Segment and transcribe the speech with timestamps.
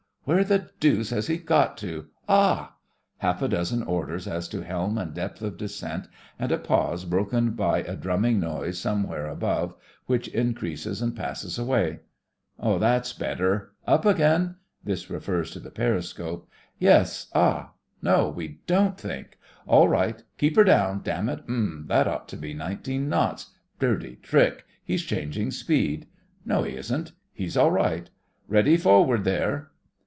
[0.23, 2.75] Where the deuce has he got to— Ah!
[3.17, 7.49] (Half a dozen orders as to helm and depth of descent, and a pause broken
[7.51, 9.73] by a drumming noise somewhere above,
[10.05, 12.01] which increases and passes away.)
[12.61, 13.73] That's better!
[13.87, 14.57] Up again!
[14.83, 16.47] (This refers to the peri scope.)
[16.77, 17.25] Yes.
[17.33, 17.71] Ah!
[18.03, 19.39] No, we donH think!
[19.65, 20.23] All right!
[20.37, 21.43] Keep her down, damn it!
[21.49, 21.85] Umm!
[21.87, 23.53] That ought to be nineteen knots....
[23.79, 24.53] Dirty trick!
[24.53, 26.07] 68 THE FRINGES OF THE FLEET He's changing speed.
[26.45, 27.13] No, he isn't.
[27.33, 28.07] He's all right.
[28.47, 29.69] Ready forward there!